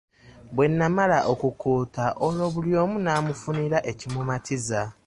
[0.55, 4.81] Bwe naamala okukkuta olwo buli omu naamufunira ekimumatiza.